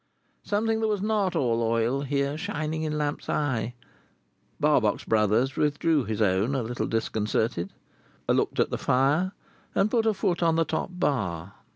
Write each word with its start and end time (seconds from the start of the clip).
Something 0.41 0.79
that 0.79 0.87
was 0.87 1.03
not 1.03 1.35
all 1.35 1.61
oil 1.61 2.01
here 2.01 2.35
shining 2.35 2.81
in 2.81 2.97
Lamps's 2.97 3.29
eye, 3.29 3.75
Barbox 4.59 5.03
Brothers 5.03 5.55
withdrew 5.55 6.05
his 6.05 6.23
own 6.23 6.55
a 6.55 6.63
little 6.63 6.87
disconcerted, 6.87 7.71
looked 8.27 8.59
at 8.59 8.71
the 8.71 8.79
fire, 8.79 9.33
and 9.75 9.91
put 9.91 10.07
a 10.07 10.15
foot 10.15 10.41
on 10.41 10.55
the 10.55 10.65
top 10.65 10.89
bar. 10.91 11.53